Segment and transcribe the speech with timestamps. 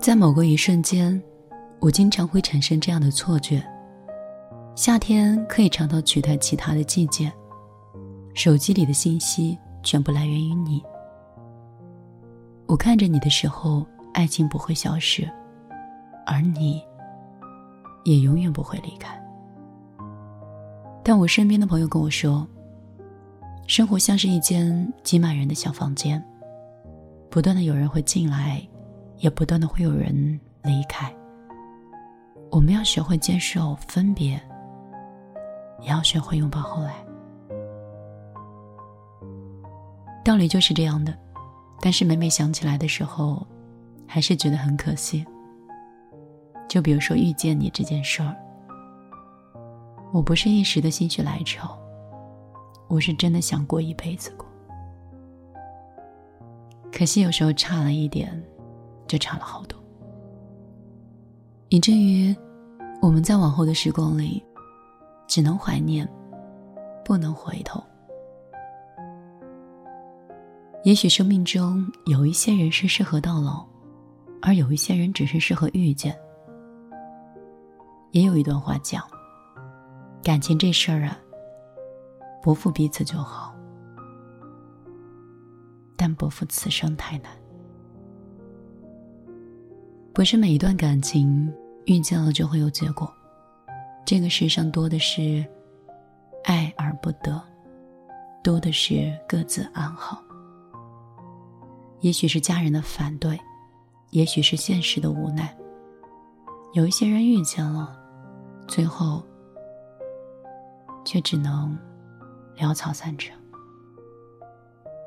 [0.00, 1.20] 在某个一瞬间，
[1.80, 3.62] 我经常会产生这样的错觉：
[4.76, 7.30] 夏天可以尝到取代其他的季节，
[8.32, 10.82] 手机里的信息全部来源于你。
[12.66, 13.84] 我看着你的时候，
[14.14, 15.28] 爱情不会消失，
[16.24, 16.80] 而你
[18.04, 19.20] 也永远不会离开。
[21.02, 22.46] 但我身边的朋友跟我说，
[23.66, 26.24] 生活像是一间挤满人的小房间，
[27.28, 28.66] 不断的有人会进来。
[29.18, 31.12] 也不断的会有人离开。
[32.50, 34.40] 我们要学会接受分别，
[35.80, 36.94] 也要学会拥抱后来。
[40.24, 41.16] 道理就是这样的，
[41.80, 43.46] 但是每每想起来的时候，
[44.06, 45.24] 还是觉得很可惜。
[46.68, 48.36] 就比如说遇见你这件事儿，
[50.12, 51.78] 我不是一时的心血来潮，
[52.88, 54.46] 我是真的想过一辈子过。
[56.92, 58.42] 可惜有时候差了一点。
[59.08, 59.76] 就差了好多，
[61.70, 62.36] 以至于
[63.00, 64.44] 我们在往后的时光里，
[65.26, 66.06] 只能怀念，
[67.04, 67.82] 不能回头。
[70.84, 73.66] 也许生命中有一些人是适合到老，
[74.40, 76.16] 而有一些人只是适合遇见。
[78.12, 79.02] 也有一段话讲：
[80.22, 81.18] 感情这事儿啊，
[82.42, 83.54] 不负彼此就好，
[85.96, 87.32] 但不负此生太难。
[90.18, 91.48] 不是每一段感情
[91.84, 93.08] 遇见了就会有结果，
[94.04, 95.46] 这个世上多的是
[96.42, 97.40] 爱而不得，
[98.42, 100.20] 多的是各自安好。
[102.00, 103.38] 也许是家人的反对，
[104.10, 105.56] 也许是现实的无奈。
[106.72, 107.96] 有一些人遇见了，
[108.66, 109.22] 最后
[111.04, 111.78] 却只能
[112.56, 113.38] 潦草散场。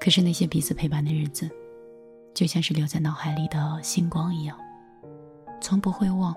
[0.00, 1.48] 可是那些彼此陪伴的日子，
[2.34, 4.58] 就像是留在脑海里的星光一样。
[5.66, 6.32] 从不会忘，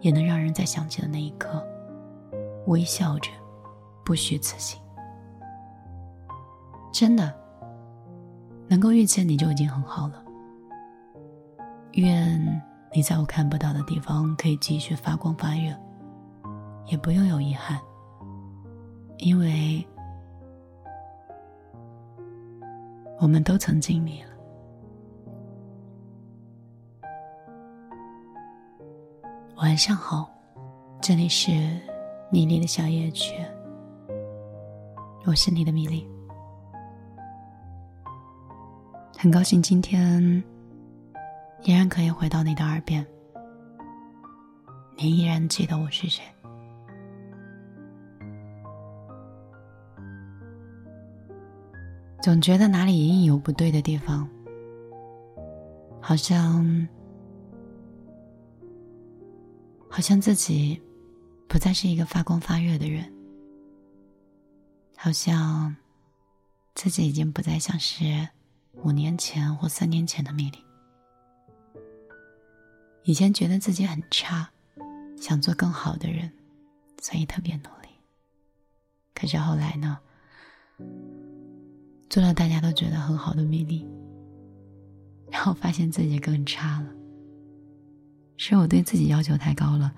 [0.00, 1.66] 也能让人在想起的那一刻，
[2.68, 3.28] 微笑着，
[4.04, 4.80] 不虚此行。
[6.92, 7.34] 真的，
[8.68, 10.22] 能够遇见你就已经很好了。
[11.94, 12.62] 愿
[12.92, 15.74] 你在我看不到的地方可以继续发光发热，
[16.86, 17.80] 也不用有遗憾，
[19.18, 19.84] 因为
[23.18, 24.35] 我们都曾经历了。
[29.66, 30.30] 晚上好，
[31.02, 31.50] 这里是
[32.30, 33.34] 米粒的小夜曲，
[35.24, 36.06] 我是你的米粒，
[39.18, 40.22] 很高兴今天
[41.64, 43.04] 依然可以回到你的耳边，
[44.96, 46.22] 你依然记得我是谁，
[52.22, 54.28] 总觉得哪里隐隐有不对的地方，
[56.00, 56.86] 好像。
[59.96, 60.78] 好像自己
[61.48, 63.10] 不再是一个发光发热的人，
[64.94, 65.74] 好像
[66.74, 68.28] 自己已经不再像是
[68.74, 70.58] 五年前或三年前的米粒。
[73.04, 74.50] 以前觉得自己很差，
[75.18, 76.30] 想做更好的人，
[77.00, 77.88] 所以特别努力。
[79.14, 79.98] 可是后来呢，
[82.10, 83.88] 做了大家都觉得很好的米粒，
[85.30, 86.92] 然后发现自己更差了。
[88.36, 89.92] 是我对自己要求太高了，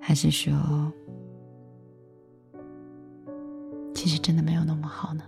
[0.00, 0.92] 还是说，
[3.94, 5.24] 其实真的没有那么好呢？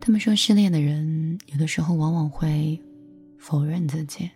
[0.00, 2.80] 他们说，失恋的人有的时候往往会
[3.36, 4.30] 否认自己，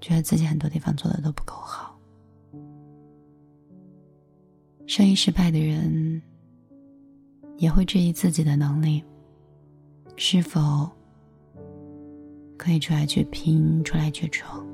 [0.00, 1.98] 觉得自己很多地方做的都不够好。
[4.86, 6.22] 生意失败的人
[7.58, 9.04] 也会质疑自己的能力。
[10.16, 10.88] 是否
[12.56, 14.64] 可以出来去拼，出来去闯？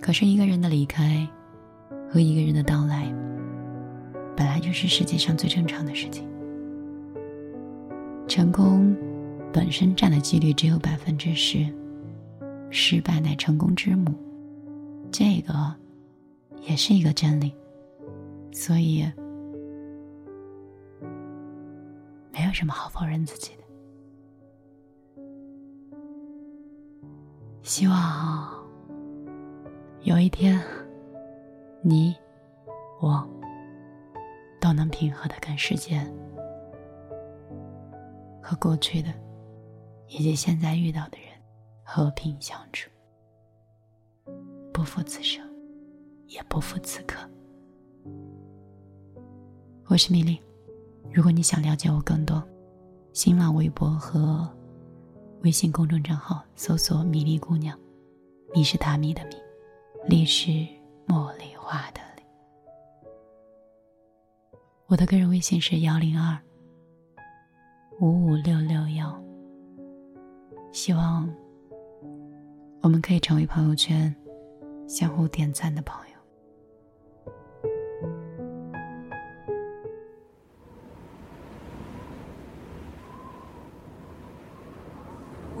[0.00, 1.28] 可是，一个人的离开
[2.08, 3.12] 和一个人的到来，
[4.36, 6.26] 本来就是世界上最正常的事情。
[8.28, 8.96] 成功
[9.52, 11.66] 本身占的几率只有百分之十，
[12.70, 14.14] 失败乃成功之母，
[15.10, 15.52] 这个
[16.62, 17.52] 也是一个真理。
[18.52, 19.04] 所以。
[22.32, 23.62] 没有什么好否认自己的。
[27.62, 28.66] 希望
[30.00, 30.60] 有一天，
[31.82, 32.16] 你
[33.00, 33.24] 我
[34.60, 36.00] 都能平和的跟世界
[38.42, 39.08] 和过去的
[40.08, 41.28] 以及现在遇到的人
[41.84, 42.90] 和平相处，
[44.72, 45.46] 不负此生，
[46.26, 47.18] 也不负此刻。
[49.86, 50.40] 我是米粒。
[51.10, 52.42] 如果你想了解我更多，
[53.12, 54.48] 新浪微博和
[55.42, 57.78] 微信公众账号搜索“米粒姑娘”，
[58.54, 59.34] 米是大米的米，
[60.06, 60.50] 粒是
[61.06, 62.22] 茉莉花的粒。
[64.86, 66.38] 我的个人微信是幺零二
[68.00, 69.22] 五五六六幺。
[70.70, 71.28] 希望
[72.80, 74.14] 我们可以成为朋友圈
[74.88, 76.11] 相互点赞的朋友。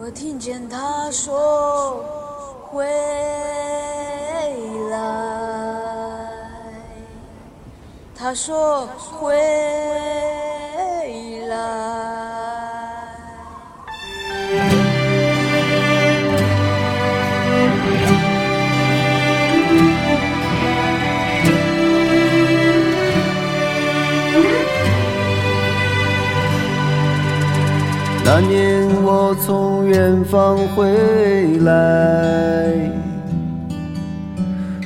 [0.04, 2.04] 我听见他说
[2.64, 2.84] 回
[4.90, 4.98] 来，
[8.12, 9.32] 他说回
[11.46, 11.56] 来。
[28.24, 29.01] 那年
[29.32, 32.70] 我从远方回来，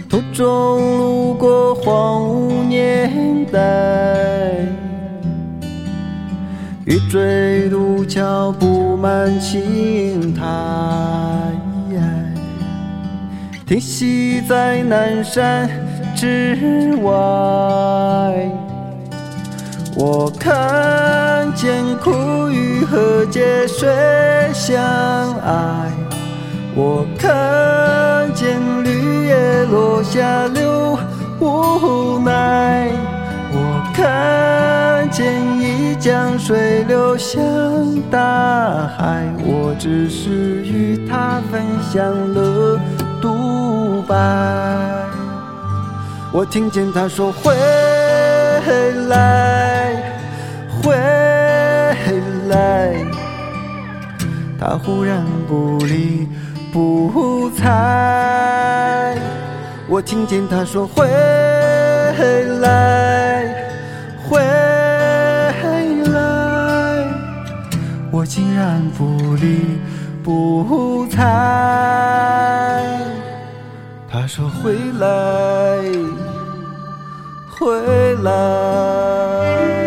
[0.08, 4.54] 途中路过荒芜年代，
[6.84, 10.44] 玉坠渡桥布满青苔，
[13.66, 15.68] 停息在南山
[16.14, 17.12] 之外。
[19.98, 23.88] 我看见苦雨和劫水
[24.52, 24.76] 相
[25.40, 25.90] 爱，
[26.74, 30.98] 我看见绿叶落下流
[31.40, 32.90] 无奈，
[33.52, 37.42] 我看见一江水流向
[38.10, 38.20] 大
[38.98, 40.30] 海，我只是
[40.62, 42.04] 与他分享
[42.34, 42.78] 了
[43.22, 44.14] 独白。
[46.34, 47.54] 我听见他说回
[49.08, 49.85] 来。
[54.58, 56.28] 他忽然不理
[56.72, 59.16] 不睬。
[59.88, 61.06] 我听见他说回
[62.60, 63.54] 来，
[64.28, 64.40] 回
[66.12, 67.06] 来，
[68.10, 69.78] 我竟然不理
[70.24, 71.22] 不睬。
[74.10, 75.06] 他说回来，
[77.50, 79.85] 回来。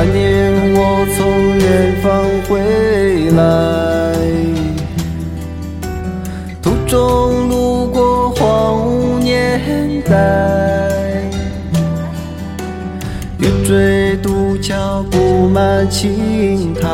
[0.00, 1.66] 那年我从远
[2.00, 2.60] 方回
[3.34, 3.42] 来，
[6.62, 10.14] 途中路过荒芜年代，
[13.38, 16.86] 玉坠渡桥布满青苔，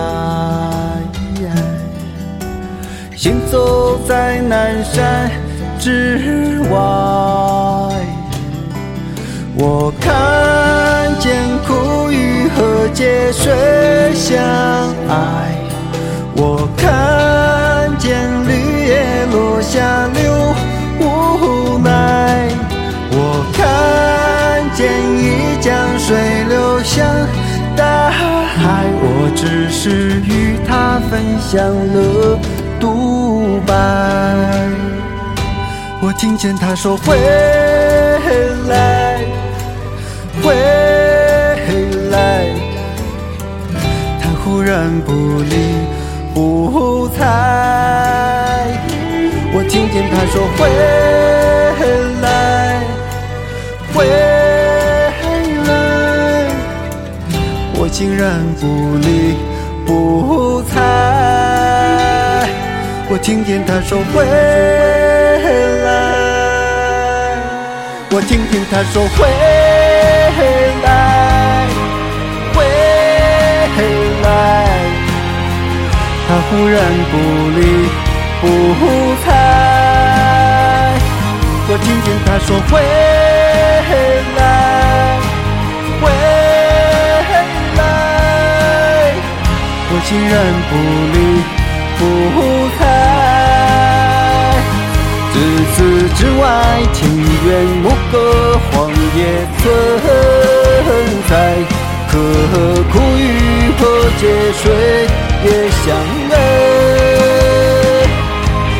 [3.15, 5.31] 行走在南山
[5.79, 6.79] 之外，
[9.59, 11.35] 我看见
[11.67, 12.04] 苦
[12.49, 13.53] 和劫水
[14.15, 14.43] 相
[15.09, 15.55] 爱，
[16.37, 20.55] 我看见绿叶落下流
[21.01, 22.49] 无奈，
[23.11, 26.17] 我看见一江水
[26.49, 27.07] 流向
[27.77, 32.39] 大海，我只是与他分享了
[32.79, 33.75] 独白。
[36.03, 37.17] 我听见他说回
[38.69, 39.25] 来，
[40.43, 40.84] 回。
[44.75, 45.55] 然不理
[46.35, 47.23] 不睬，
[49.53, 50.67] 我听见他说回
[52.21, 52.27] 来，
[53.95, 54.05] 回
[55.69, 55.71] 来，
[57.77, 58.67] 我竟然不
[58.99, 59.37] 理
[59.87, 60.75] 不睬，
[63.09, 64.27] 我听见他说回
[65.85, 65.89] 来，
[68.11, 69.25] 我听见他说回
[70.83, 71.24] 来。
[76.35, 77.15] 他忽然不
[77.57, 77.61] 理
[78.41, 78.43] 不
[79.25, 79.27] 睬，
[81.69, 82.73] 我听见他说回
[84.37, 84.43] 来，
[86.01, 86.03] 回
[87.79, 87.81] 来，
[89.93, 90.35] 我竟然
[90.67, 90.73] 不
[91.15, 91.17] 理
[92.01, 92.03] 不
[92.81, 92.83] 睬。
[95.33, 95.35] 自
[95.77, 95.79] 此
[96.17, 96.43] 之外，
[96.95, 96.99] 庭
[97.47, 97.49] 院
[97.81, 98.13] 牧歌，
[98.73, 99.19] 荒野
[99.63, 99.63] 存
[101.31, 101.33] 在，
[102.11, 102.13] 可
[102.91, 103.23] 苦与
[103.79, 103.83] 和
[104.19, 104.23] 解
[104.61, 104.67] 水。
[105.45, 105.95] 也相
[106.31, 106.35] 爱，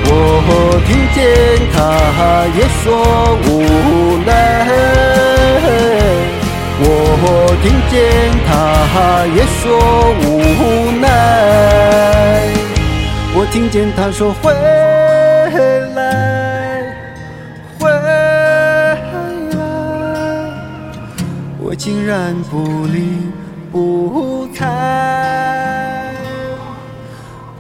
[0.07, 0.11] 我
[0.87, 1.17] 听见
[1.73, 1.77] 他
[2.57, 2.83] 也说
[3.45, 3.47] 无
[4.25, 4.29] 奈，
[6.81, 6.83] 我
[7.63, 7.95] 听见
[8.47, 8.51] 他
[9.35, 9.63] 也说
[10.23, 10.25] 无
[11.01, 11.05] 奈，
[13.35, 14.43] 我听见他说回
[15.95, 16.05] 来，
[17.79, 18.97] 回来，
[21.61, 22.97] 我竟然不理
[23.71, 25.54] 不睬。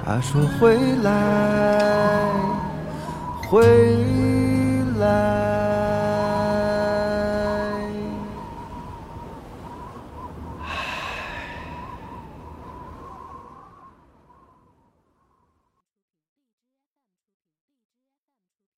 [0.06, 2.30] 他说回来，
[3.48, 3.62] 回
[4.98, 5.43] 来。